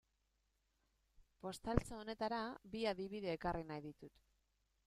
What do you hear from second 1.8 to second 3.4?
honetara bi adibide